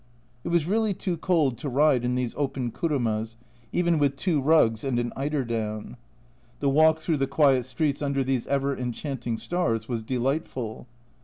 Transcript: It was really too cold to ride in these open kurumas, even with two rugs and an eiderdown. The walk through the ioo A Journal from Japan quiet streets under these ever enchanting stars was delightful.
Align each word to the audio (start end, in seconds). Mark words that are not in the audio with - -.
It 0.43 0.47
was 0.47 0.65
really 0.65 0.95
too 0.95 1.15
cold 1.15 1.59
to 1.59 1.69
ride 1.69 2.03
in 2.03 2.15
these 2.15 2.33
open 2.35 2.71
kurumas, 2.71 3.35
even 3.71 3.99
with 3.99 4.15
two 4.15 4.41
rugs 4.41 4.83
and 4.83 4.97
an 4.97 5.13
eiderdown. 5.15 5.95
The 6.59 6.69
walk 6.69 6.99
through 6.99 7.17
the 7.17 7.27
ioo 7.27 7.29
A 7.29 7.29
Journal 7.29 7.29
from 7.29 7.29
Japan 7.29 7.35
quiet 7.61 7.65
streets 7.67 8.01
under 8.01 8.23
these 8.23 8.47
ever 8.47 8.75
enchanting 8.75 9.37
stars 9.37 9.87
was 9.87 10.01
delightful. 10.01 10.87